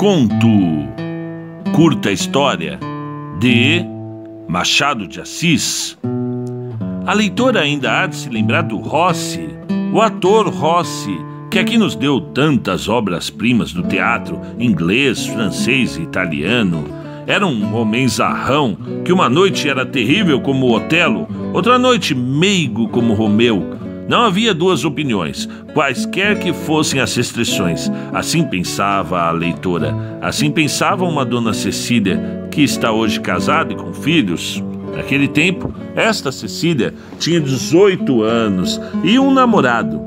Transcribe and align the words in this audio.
Conto 0.00 0.88
Curta 1.74 2.10
História 2.10 2.80
de 3.38 3.84
Machado 4.48 5.06
de 5.06 5.20
Assis. 5.20 5.98
A 7.04 7.12
leitora 7.12 7.60
ainda 7.60 8.00
há 8.00 8.06
de 8.06 8.16
se 8.16 8.30
lembrar 8.30 8.62
do 8.62 8.78
Rossi, 8.78 9.50
o 9.92 10.00
ator 10.00 10.48
Rossi, 10.48 11.14
que 11.50 11.58
aqui 11.58 11.76
nos 11.76 11.94
deu 11.94 12.18
tantas 12.18 12.88
obras-primas 12.88 13.74
do 13.74 13.82
teatro 13.82 14.40
inglês, 14.58 15.26
francês 15.26 15.98
e 15.98 16.00
italiano. 16.00 16.82
Era 17.26 17.46
um 17.46 17.76
homem 17.76 18.08
zarrão 18.08 18.78
que 19.04 19.12
uma 19.12 19.28
noite 19.28 19.68
era 19.68 19.84
terrível 19.84 20.40
como 20.40 20.74
Otelo, 20.74 21.28
outra 21.52 21.78
noite 21.78 22.14
meigo 22.14 22.88
como 22.88 23.12
Romeu 23.12 23.89
não 24.10 24.24
havia 24.24 24.52
duas 24.52 24.84
opiniões, 24.84 25.48
quaisquer 25.72 26.36
que 26.40 26.52
fossem 26.52 27.00
as 27.00 27.14
restrições. 27.14 27.88
Assim 28.12 28.42
pensava 28.42 29.20
a 29.20 29.30
leitora. 29.30 29.94
Assim 30.20 30.50
pensava 30.50 31.04
uma 31.04 31.24
dona 31.24 31.54
Cecília, 31.54 32.48
que 32.50 32.60
está 32.60 32.90
hoje 32.90 33.20
casada 33.20 33.72
e 33.72 33.76
com 33.76 33.94
filhos. 33.94 34.60
Naquele 34.96 35.28
tempo, 35.28 35.72
esta 35.94 36.32
Cecília 36.32 36.92
tinha 37.20 37.40
18 37.40 38.24
anos 38.24 38.80
e 39.04 39.16
um 39.16 39.32
namorado. 39.32 40.02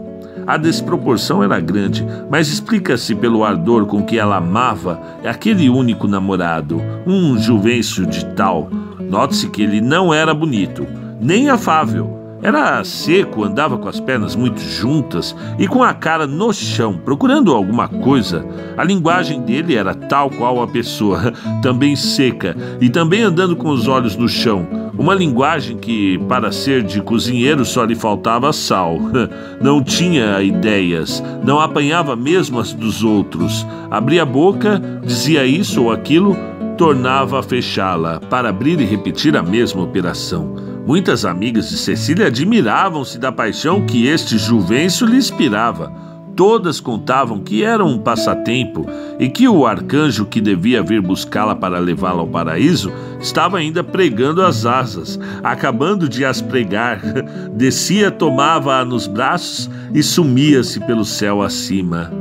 A 0.46 0.58
desproporção 0.58 1.42
era 1.42 1.58
grande, 1.62 2.06
mas 2.30 2.50
explica-se 2.50 3.16
pelo 3.16 3.46
ardor 3.46 3.86
com 3.86 4.04
que 4.04 4.20
ela 4.20 4.36
amava 4.36 5.02
aquele 5.24 5.70
único 5.70 6.10
namorado, 6.10 6.82
um 7.08 7.40
juvencio 7.40 8.06
de 8.06 8.26
tal. 8.36 8.70
Note-se 9.00 9.50
que 9.50 9.62
ele 9.62 9.80
não 9.80 10.14
era 10.14 10.34
bonito, 10.34 10.86
nem 11.22 11.50
afável 11.50 12.23
era 12.44 12.84
seco, 12.84 13.46
andava 13.46 13.78
com 13.78 13.88
as 13.88 14.02
pernas 14.02 14.36
muito 14.36 14.60
juntas 14.60 15.34
e 15.58 15.66
com 15.66 15.82
a 15.82 15.94
cara 15.94 16.28
no 16.28 16.52
chão, 16.52 17.00
procurando 17.06 17.54
alguma 17.54 17.88
coisa. 17.88 18.46
A 18.76 18.84
linguagem 18.84 19.42
dele 19.42 19.76
era 19.76 19.96
tal 19.96 20.30
qual 20.30 20.62
a 20.62 20.68
pessoa, 20.68 21.32
também 21.64 21.96
seca 21.96 22.56
e 22.82 22.90
também 22.90 23.22
andando 23.22 23.56
com 23.56 23.70
os 23.70 23.88
olhos 23.88 24.18
no 24.18 24.28
chão. 24.28 24.68
Uma 24.98 25.16
linguagem 25.16 25.78
que, 25.78 26.20
para 26.28 26.52
ser 26.52 26.84
de 26.84 27.02
cozinheiro, 27.02 27.64
só 27.64 27.86
lhe 27.86 27.96
faltava 27.96 28.52
sal. 28.52 29.00
Não 29.62 29.82
tinha 29.82 30.42
ideias, 30.42 31.24
não 31.44 31.60
apanhava 31.60 32.16
mesmo 32.16 32.60
as 32.60 32.74
dos 32.74 33.04
outros. 33.04 33.66
Abria 33.90 34.24
a 34.24 34.26
boca, 34.26 34.82
dizia 35.02 35.46
isso 35.46 35.84
ou 35.84 35.92
aquilo, 35.92 36.36
tornava 36.78 37.40
a 37.40 37.44
fechá-la 37.44 38.20
para 38.20 38.50
abrir 38.50 38.80
e 38.82 38.86
repetir 38.86 39.38
a 39.38 39.42
mesma 39.42 39.82
operação. 39.82 40.73
Muitas 40.86 41.24
amigas 41.24 41.70
de 41.70 41.78
Cecília 41.78 42.28
admiravam-se 42.28 43.18
da 43.18 43.32
paixão 43.32 43.86
que 43.86 44.06
este 44.06 44.38
Juvencio 44.38 45.08
lhe 45.08 45.16
inspirava. 45.16 45.90
Todas 46.36 46.82
contavam 46.82 47.40
que 47.40 47.64
era 47.64 47.86
um 47.86 47.98
passatempo 47.98 48.86
e 49.18 49.30
que 49.30 49.48
o 49.48 49.66
arcanjo 49.66 50.26
que 50.26 50.42
devia 50.42 50.84
vir 50.84 51.02
buscá-la 51.02 51.56
para 51.56 51.80
levá-la 51.80 52.20
ao 52.20 52.28
paraíso 52.28 52.92
estava 53.22 53.60
ainda 53.60 53.84
pregando 53.84 54.42
as 54.42 54.66
asas, 54.66 55.18
acabando 55.42 56.10
de 56.10 56.26
as 56.26 56.42
pregar. 56.42 57.00
Descia, 57.56 58.12
tomava-a 58.12 58.84
nos 58.84 59.08
braços 59.08 59.70
e 59.94 60.04
sumia-se 60.04 60.82
pelo 60.82 61.06
céu 61.06 61.42
acima. 61.42 62.12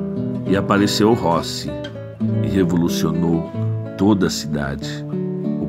E 0.47 0.57
apareceu 0.57 1.15
Rossi 1.15 1.69
e 2.45 2.49
revolucionou 2.49 3.51
toda 3.97 4.27
a 4.27 4.31
cidade 4.31 5.05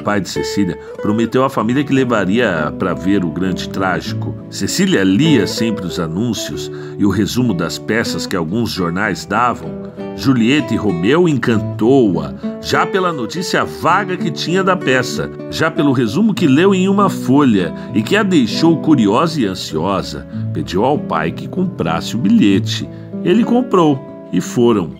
pai 0.03 0.19
de 0.19 0.29
Cecília, 0.29 0.77
prometeu 1.01 1.43
à 1.43 1.49
família 1.49 1.83
que 1.83 1.93
levaria 1.93 2.73
para 2.77 2.93
ver 2.93 3.23
o 3.23 3.31
grande 3.31 3.69
trágico. 3.69 4.35
Cecília 4.49 5.03
lia 5.03 5.47
sempre 5.47 5.85
os 5.85 5.99
anúncios 5.99 6.69
e 6.97 7.05
o 7.05 7.09
resumo 7.09 7.53
das 7.53 7.79
peças 7.79 8.27
que 8.27 8.35
alguns 8.35 8.69
jornais 8.69 9.25
davam. 9.25 9.93
Julieta 10.15 10.73
e 10.73 10.77
Romeu 10.77 11.27
encantou-a, 11.27 12.33
já 12.61 12.85
pela 12.85 13.11
notícia 13.11 13.63
vaga 13.63 14.15
que 14.15 14.29
tinha 14.29 14.63
da 14.63 14.75
peça, 14.75 15.31
já 15.49 15.71
pelo 15.71 15.91
resumo 15.91 16.33
que 16.33 16.45
leu 16.45 16.75
em 16.75 16.87
uma 16.87 17.09
folha 17.09 17.73
e 17.93 18.03
que 18.03 18.15
a 18.15 18.21
deixou 18.21 18.77
curiosa 18.77 19.41
e 19.41 19.45
ansiosa. 19.45 20.27
Pediu 20.53 20.83
ao 20.83 20.99
pai 20.99 21.31
que 21.31 21.47
comprasse 21.47 22.15
o 22.15 22.19
bilhete. 22.19 22.87
Ele 23.23 23.43
comprou 23.43 23.99
e 24.31 24.39
foram. 24.39 24.91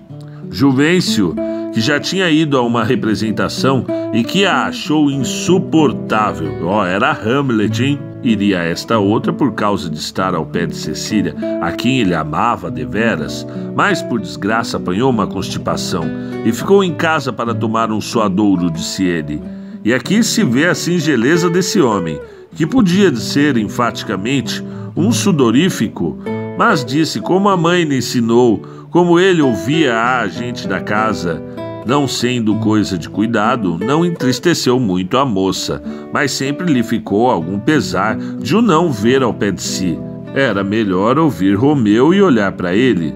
Juvencio 0.50 1.36
que 1.74 1.82
já 1.82 2.00
tinha 2.00 2.30
ido 2.30 2.56
a 2.56 2.62
uma 2.62 2.84
representação 2.84 3.86
e 4.14 4.24
que 4.24 4.46
a 4.46 4.66
achou 4.66 5.10
insuportável. 5.10 6.68
Ó, 6.68 6.82
oh, 6.82 6.86
era 6.86 7.12
Hamlet, 7.12 7.84
hein? 7.84 8.00
Iria 8.22 8.62
a 8.62 8.64
esta 8.64 9.00
outra 9.00 9.34
por 9.34 9.54
causa 9.54 9.90
de 9.90 9.98
estar 9.98 10.34
ao 10.34 10.46
pé 10.46 10.66
de 10.66 10.76
Cecília, 10.76 11.36
a 11.62 11.72
quem 11.74 12.00
ele 12.00 12.14
amava 12.14 12.72
deveras, 12.72 13.46
mas 13.76 14.02
por 14.02 14.22
desgraça 14.22 14.78
apanhou 14.78 15.10
uma 15.10 15.28
constipação 15.28 16.06
e 16.46 16.54
ficou 16.54 16.84
em 16.84 16.94
casa 16.94 17.34
para 17.34 17.54
tomar 17.54 17.92
um 17.92 18.00
suadouro, 18.00 18.72
disse 18.72 19.04
ele. 19.04 19.42
E 19.84 19.94
aqui 19.94 20.24
se 20.24 20.44
vê 20.44 20.68
a 20.68 20.76
singeleza 20.76 21.50
desse 21.50 21.82
homem, 21.82 22.18
que 22.56 22.66
podia 22.66 23.14
ser 23.16 23.58
enfaticamente 23.58 24.64
um 24.96 25.12
sudorífico, 25.12 26.18
mas 26.58 26.86
disse 26.86 27.20
como 27.20 27.50
a 27.50 27.58
mãe 27.58 27.84
lhe 27.84 27.98
ensinou, 27.98 28.62
como 28.90 29.20
ele 29.20 29.42
ouvia 29.42 30.20
a 30.20 30.28
gente 30.28 30.66
da 30.68 30.80
casa 30.80 31.42
não 31.86 32.08
sendo 32.08 32.56
coisa 32.56 32.98
de 32.98 33.10
cuidado, 33.10 33.78
não 33.78 34.06
entristeceu 34.06 34.80
muito 34.80 35.18
a 35.18 35.26
moça, 35.26 35.82
mas 36.14 36.32
sempre 36.32 36.72
lhe 36.72 36.84
ficou 36.84 37.30
algum 37.30 37.60
pesar 37.60 38.16
de 38.16 38.56
o 38.56 38.62
não 38.62 38.92
ver 38.92 39.22
ao 39.22 39.34
pé 39.34 39.52
de 39.52 39.62
si. 39.62 40.00
Era 40.34 40.64
melhor 40.64 41.20
ouvir 41.20 41.56
Romeu 41.56 42.14
e 42.14 42.22
olhar 42.22 42.52
para 42.54 42.74
ele. 42.74 43.14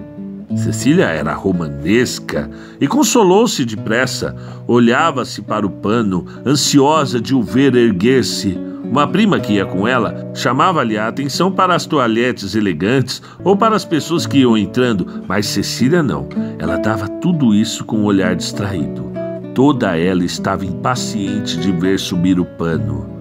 Cecília 0.56 1.06
era 1.06 1.34
romanesca 1.34 2.50
e 2.80 2.88
consolou-se 2.88 3.66
depressa. 3.66 4.36
Olhava-se 4.68 5.42
para 5.42 5.66
o 5.66 5.70
pano, 5.70 6.26
ansiosa 6.46 7.20
de 7.20 7.36
o 7.36 7.42
ver 7.42 7.76
erguer-se. 7.76 8.58
Uma 8.90 9.08
prima 9.08 9.40
que 9.40 9.54
ia 9.54 9.66
com 9.66 9.88
ela 9.88 10.32
chamava-lhe 10.34 10.98
a 10.98 11.08
atenção 11.08 11.52
para 11.52 11.76
as 11.76 11.86
toalhetes 11.86 12.56
elegantes 12.56 13.22
ou 13.44 13.56
para 13.56 13.76
as 13.76 13.86
pessoas 13.86 14.26
que 14.26 14.40
iam 14.40 14.58
entrando, 14.58 15.24
mas 15.28 15.46
Cecília 15.48 16.02
não. 16.02 16.28
Ela 16.58 16.78
dava 16.78 17.08
tudo 17.08 17.54
isso 17.54 17.84
com 17.84 17.98
um 17.98 18.06
olhar 18.06 18.36
distraído. 18.36 19.12
Toda 19.54 19.98
ela 19.98 20.24
estava 20.24 20.66
impaciente 20.66 21.58
de 21.58 21.72
ver 21.72 22.00
subir 22.00 22.40
o 22.40 22.46
pano. 22.46 23.18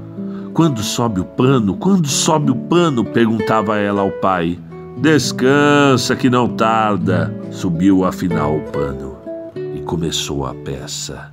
Quando 0.53 0.83
sobe 0.83 1.21
o 1.21 1.25
pano? 1.25 1.77
Quando 1.77 2.07
sobe 2.09 2.51
o 2.51 2.57
pano? 2.57 3.05
perguntava 3.05 3.77
ela 3.77 4.03
ao 4.03 4.11
pai. 4.11 4.59
Descansa 4.97 6.17
que 6.17 6.31
não 6.31 6.49
tarda. 6.49 7.35
Subiu 7.51 8.05
afinal 8.05 8.57
o 8.57 8.61
pano 8.71 9.17
e 9.75 9.81
começou 9.81 10.47
a 10.47 10.55
peça. 10.55 11.33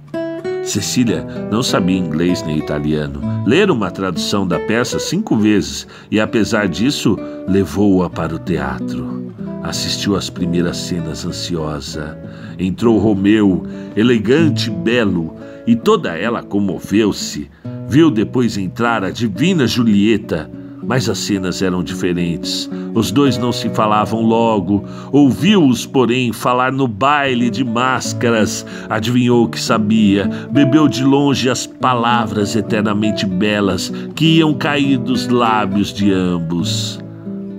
Cecília 0.63 1.25
não 1.51 1.62
sabia 1.62 1.97
inglês 1.97 2.41
nem 2.44 2.57
italiano. 2.57 3.22
Lera 3.46 3.72
uma 3.72 3.91
tradução 3.91 4.47
da 4.47 4.59
peça 4.59 4.97
cinco 4.97 5.35
vezes 5.35 5.85
e, 6.09 6.19
apesar 6.19 6.68
disso, 6.68 7.18
levou-a 7.47 8.09
para 8.09 8.34
o 8.34 8.40
teatro. 8.40 9.34
Assistiu 9.62 10.16
às 10.16 10.29
primeiras 10.29 10.78
cenas 10.78 11.25
ansiosa. 11.25 12.18
Entrou 12.57 12.97
Romeu, 12.97 13.63
elegante 13.96 14.69
belo, 14.69 15.35
e 15.68 15.75
toda 15.75 16.18
ela 16.18 16.41
comoveu-se. 16.41 17.50
Viu 17.88 18.09
depois 18.09 18.57
entrar 18.57 19.03
a 19.03 19.09
divina 19.09 19.68
Julieta 19.68 20.50
mas 20.86 21.10
as 21.10 21.18
cenas 21.18 21.62
eram 21.62 21.84
diferentes. 21.84 22.70
Os 22.94 23.12
dois 23.12 23.38
não 23.38 23.52
se 23.52 23.70
falavam 23.70 24.22
logo. 24.22 24.84
Ouviu-os, 25.12 25.86
porém, 25.86 26.32
falar 26.32 26.72
no 26.72 26.88
baile 26.88 27.50
de 27.50 27.64
máscaras. 27.64 28.66
Adivinhou 28.90 29.48
que 29.48 29.60
sabia. 29.60 30.30
Bebeu 30.52 30.88
de 30.88 31.04
longe 31.04 31.50
as 31.50 31.66
palavras 31.66 32.56
eternamente 32.56 33.26
belas 33.26 33.92
que 34.16 34.38
iam 34.38 34.54
cair 34.54 34.98
dos 34.98 35.28
lábios 35.28 35.94
de 35.94 36.12
ambos. 36.12 37.00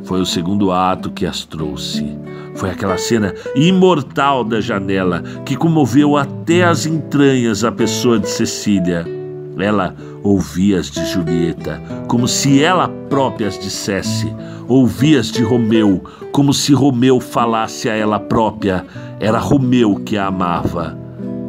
Foi 0.05 0.21
o 0.21 0.27
segundo 0.27 0.71
ato 0.71 1.11
que 1.11 1.27
as 1.27 1.45
trouxe. 1.45 2.07
Foi 2.55 2.71
aquela 2.71 2.97
cena 2.97 3.35
imortal 3.57 4.45
da 4.45 4.61
janela 4.61 5.23
que 5.45 5.57
comoveu 5.57 6.17
até 6.17 6.63
as 6.63 6.87
entranhas 6.87 7.65
a 7.65 7.73
pessoa 7.73 8.19
de 8.19 8.29
Cecília. 8.29 9.24
Ela 9.59 9.95
ouvia 10.23 10.81
as 10.81 10.91
de 10.91 11.05
Julieta, 11.07 11.81
como 12.09 12.27
se 12.27 12.63
ela 12.63 12.89
própria 12.89 13.49
as 13.49 13.59
dissesse. 13.59 14.33
Ouvia 14.67 15.21
as 15.21 15.31
de 15.31 15.43
Romeu, 15.43 16.03
como 16.33 16.53
se 16.53 16.73
Romeu 16.73 17.21
falasse 17.21 17.89
a 17.89 17.95
ela 17.95 18.19
própria. 18.19 18.85
Era 19.21 19.39
Romeu 19.39 19.97
que 19.97 20.17
a 20.17 20.27
amava. 20.27 20.99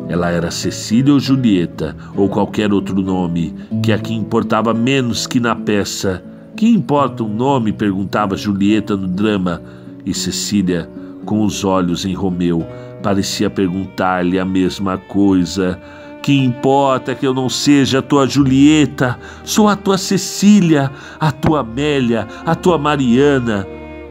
Ela 0.08 0.30
era 0.30 0.52
Cecília 0.52 1.14
ou 1.14 1.20
Julieta, 1.20 1.96
ou 2.16 2.30
qualquer 2.30 2.72
outro 2.72 3.02
nome, 3.02 3.56
que 3.82 3.92
aqui 3.92 4.14
importava 4.14 4.74
menos 4.74 5.26
que 5.26 5.40
na 5.40 5.56
peça. 5.56 6.24
Que 6.56 6.68
importa 6.70 7.24
um 7.24 7.34
nome? 7.34 7.74
perguntava 7.74 8.38
Julieta 8.38 8.96
no 8.96 9.08
drama. 9.08 9.62
E 10.06 10.14
Cecília, 10.14 10.88
com 11.26 11.44
os 11.44 11.64
olhos 11.64 12.06
em 12.06 12.14
Romeu, 12.14 12.66
parecia 13.02 13.50
perguntar-lhe 13.50 14.40
a 14.40 14.46
mesma 14.46 14.98
coisa. 14.98 15.80
Que 16.26 16.44
importa 16.44 17.14
que 17.14 17.28
eu 17.28 17.36
não 17.36 17.48
seja 17.48 18.00
a 18.00 18.02
tua 18.02 18.26
Julieta, 18.26 19.20
sou 19.44 19.68
a 19.68 19.76
tua 19.76 19.96
Cecília, 19.96 20.92
a 21.20 21.32
tua 21.32 21.60
Amélia, 21.60 22.28
a 22.44 22.56
tua 22.56 22.80
Mariana. 22.80 23.64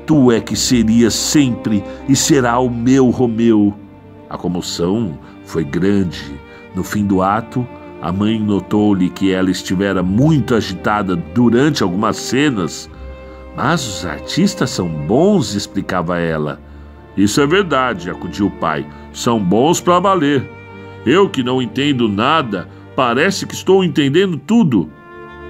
Tu 0.07 0.31
é 0.31 0.41
que 0.41 0.55
serias 0.55 1.13
sempre 1.13 1.83
e 2.09 2.15
será 2.15 2.61
o 2.61 2.71
meu 2.71 3.11
Romeu. 3.11 3.75
A 4.31 4.39
comoção 4.39 5.19
foi 5.45 5.65
grande. 5.65 6.39
No 6.73 6.85
fim 6.85 7.05
do 7.05 7.21
ato, 7.21 7.67
a 8.01 8.13
mãe 8.13 8.39
notou-lhe 8.39 9.11
que 9.11 9.33
ela 9.33 9.51
estivera 9.51 10.01
muito 10.01 10.55
agitada 10.55 11.17
durante 11.17 11.83
algumas 11.83 12.17
cenas. 12.17 12.89
Mas 13.57 13.85
os 13.85 14.07
artistas 14.07 14.71
são 14.71 14.87
bons, 14.87 15.53
explicava 15.57 16.21
ela. 16.21 16.61
Isso 17.17 17.41
é 17.41 17.47
verdade, 17.49 18.09
acudiu 18.09 18.47
o 18.47 18.53
pai. 18.61 18.87
São 19.13 19.41
bons 19.41 19.81
para 19.81 19.99
valer. 19.99 20.64
Eu 21.07 21.29
que 21.29 21.43
não 21.43 21.61
entendo 21.61 22.09
nada, 22.09 22.69
parece 22.97 23.47
que 23.47 23.55
estou 23.55 23.85
entendendo 23.85 24.39
tudo. 24.39 24.91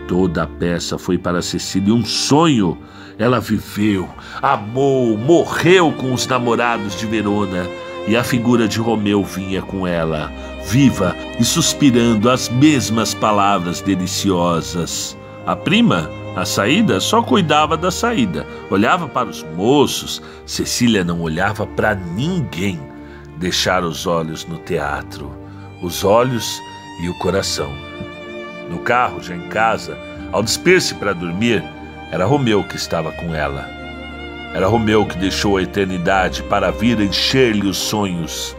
Toda 0.09 0.43
a 0.43 0.47
peça 0.47 0.99
foi 0.99 1.17
para 1.17 1.41
Cecília 1.41 1.95
um 1.95 2.05
sonho. 2.05 2.77
Ela 3.19 3.41
viveu, 3.41 4.09
amou, 4.43 5.17
morreu 5.17 5.93
com 5.93 6.13
os 6.13 6.27
namorados 6.27 6.99
de 6.99 7.07
Verona 7.07 7.65
e 8.07 8.17
a 8.17 8.25
figura 8.25 8.69
de 8.69 8.79
Romeu 8.79 9.23
vinha 9.23 9.63
com 9.63 9.87
ela, 9.87 10.31
viva 10.67 11.17
e 11.39 11.45
suspirando 11.45 12.29
as 12.29 12.49
mesmas 12.49 13.15
palavras 13.15 13.81
deliciosas. 13.81 15.17
A 15.47 15.55
prima, 15.55 16.11
a 16.37 16.45
saída, 16.45 17.01
só 17.01 17.23
cuidava 17.23 17.77
da 17.77 17.91
saída, 17.91 18.47
olhava 18.71 19.09
para 19.09 19.29
os 19.29 19.43
moços. 19.57 20.21
Cecília 20.45 21.05
não 21.05 21.21
olhava 21.21 21.67
para 21.67 21.95
ninguém. 21.95 22.79
Deixar 23.37 23.85
os 23.85 24.07
olhos 24.07 24.47
no 24.47 24.59
teatro, 24.59 25.31
os 25.85 26.03
olhos 26.03 26.63
e 26.99 27.09
o 27.09 27.15
coração. 27.15 27.71
No 28.71 28.79
carro, 28.79 29.23
já 29.23 29.35
em 29.35 29.49
casa, 29.49 29.99
ao 30.33 30.43
despir-se 30.43 30.95
para 30.95 31.13
dormir, 31.13 31.63
era 32.11 32.25
Romeu 32.25 32.65
que 32.65 32.77
estava 32.77 33.13
com 33.13 33.35
ela. 33.35 33.69
Era 34.55 34.67
Romeu 34.67 35.05
que 35.05 35.19
deixou 35.19 35.57
a 35.57 35.63
eternidade 35.63 36.43
para 36.45 36.71
vir 36.71 36.99
encher-lhe 37.01 37.67
os 37.67 37.77
sonhos. 37.77 38.57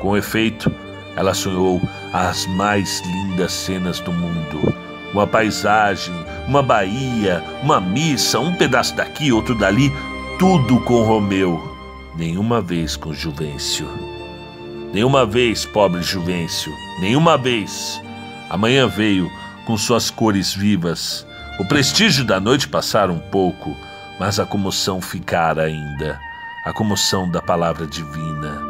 Com 0.00 0.16
efeito, 0.16 0.72
ela 1.16 1.34
sonhou 1.34 1.80
as 2.12 2.46
mais 2.46 3.02
lindas 3.04 3.52
cenas 3.52 3.98
do 3.98 4.12
mundo. 4.12 4.72
Uma 5.12 5.26
paisagem, 5.26 6.14
uma 6.46 6.62
baía, 6.62 7.42
uma 7.62 7.80
missa, 7.80 8.38
um 8.38 8.54
pedaço 8.54 8.94
daqui, 8.94 9.32
outro 9.32 9.54
dali, 9.54 9.90
tudo 10.38 10.80
com 10.82 11.02
Romeu. 11.02 11.76
Nenhuma 12.14 12.60
vez 12.60 12.94
com 12.94 13.12
Juvencio. 13.12 14.07
Nenhuma 14.92 15.26
vez, 15.26 15.64
pobre 15.66 16.02
Juvencio, 16.02 16.72
nenhuma 17.00 17.36
vez. 17.36 18.00
Amanhã 18.50 18.86
veio 18.86 19.30
com 19.66 19.76
suas 19.76 20.10
cores 20.10 20.54
vivas, 20.54 21.26
o 21.58 21.64
prestígio 21.66 22.24
da 22.24 22.40
noite 22.40 22.68
passara 22.68 23.12
um 23.12 23.18
pouco, 23.18 23.76
mas 24.18 24.40
a 24.40 24.46
comoção 24.46 25.00
ficara 25.00 25.64
ainda 25.64 26.18
a 26.68 26.72
comoção 26.72 27.30
da 27.30 27.40
palavra 27.40 27.86
divina. 27.86 28.60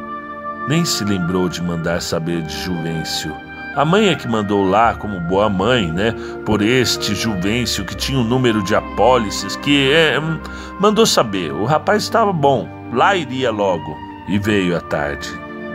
Nem 0.69 0.85
se 0.85 1.05
lembrou 1.05 1.49
de 1.49 1.61
mandar 1.61 2.01
saber 2.01 2.43
de 2.43 2.57
Juvencio. 2.63 3.35
A 3.75 3.85
mãe 3.85 4.09
é 4.09 4.15
que 4.15 4.29
mandou 4.29 4.65
lá, 4.65 4.95
como 4.95 5.19
boa 5.21 5.49
mãe, 5.49 5.91
né? 5.91 6.15
Por 6.47 6.63
este 6.63 7.13
Juvencio 7.15 7.85
que 7.85 7.97
tinha 7.97 8.19
um 8.19 8.25
número 8.25 8.63
de 8.63 8.77
apólices, 8.77 9.57
que 9.57 9.91
é, 9.93 10.19
hum, 10.19 10.39
mandou 10.79 11.05
saber. 11.07 11.53
O 11.53 11.65
rapaz 11.65 12.05
estava 12.05 12.33
bom, 12.33 12.69
lá 12.93 13.17
iria 13.17 13.51
logo. 13.51 13.97
E 14.29 14.39
veio 14.39 14.77
à 14.77 14.81
tarde, 14.81 15.29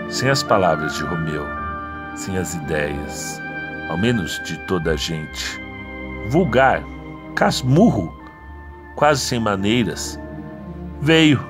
sem 0.09 0.29
as 0.29 0.43
palavras 0.43 0.95
de 0.95 1.03
Romeu, 1.03 1.45
sem 2.15 2.37
as 2.37 2.53
ideias, 2.53 3.41
ao 3.89 3.97
menos 3.97 4.41
de 4.43 4.57
toda 4.67 4.91
a 4.91 4.95
gente. 4.95 5.59
Vulgar, 6.29 6.83
casmurro, 7.35 8.13
quase 8.95 9.21
sem 9.21 9.39
maneiras. 9.39 10.19
Veio, 11.01 11.43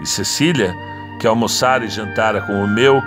e 0.00 0.06
Cecília, 0.06 0.74
que 1.20 1.26
almoçara 1.26 1.84
e 1.84 1.88
jantara 1.88 2.40
com 2.40 2.64
o 2.64 2.68
meu, 2.68 3.02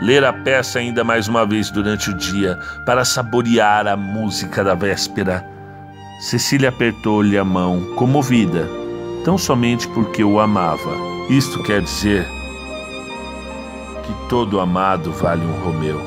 ler 0.00 0.24
a 0.24 0.32
peça 0.32 0.78
ainda 0.78 1.02
mais 1.04 1.28
uma 1.28 1.46
vez 1.46 1.70
durante 1.70 2.10
o 2.10 2.16
dia, 2.16 2.58
para 2.84 3.04
saborear 3.04 3.86
a 3.86 3.96
música 3.96 4.62
da 4.62 4.74
véspera. 4.74 5.48
Cecília 6.20 6.68
apertou-lhe 6.68 7.38
a 7.38 7.44
mão, 7.44 7.94
comovida, 7.96 8.68
tão 9.24 9.38
somente 9.38 9.88
porque 9.88 10.22
o 10.22 10.38
amava. 10.38 10.96
Isto 11.30 11.62
quer 11.62 11.80
dizer 11.80 12.33
que 14.06 14.28
todo 14.28 14.60
amado 14.60 15.12
vale 15.12 15.44
um 15.44 15.64
Romeu. 15.64 16.00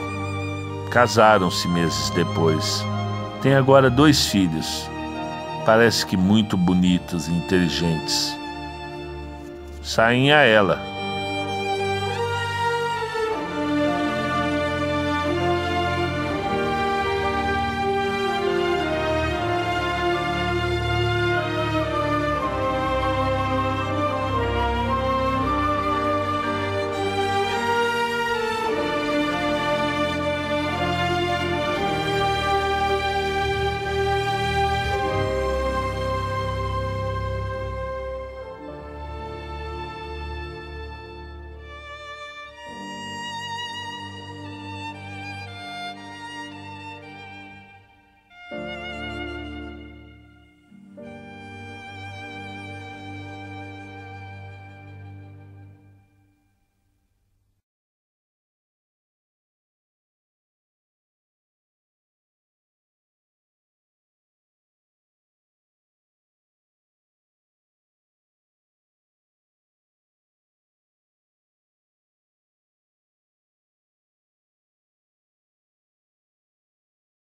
Casaram-se 0.91 1.67
meses 1.67 2.09
depois. 2.11 2.85
Tem 3.41 3.55
agora 3.55 3.89
dois 3.89 4.27
filhos, 4.27 4.89
parece 5.65 6.05
que 6.05 6.17
muito 6.17 6.57
bonitos 6.57 7.27
e 7.27 7.33
inteligentes. 7.33 8.35
Saem 9.81 10.31
a 10.31 10.41
ela, 10.41 10.79